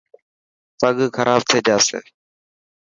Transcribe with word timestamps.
پگ 0.79 0.97
کراب 1.15 1.41
ٿي 1.49 1.59
جاسي. 1.67 1.99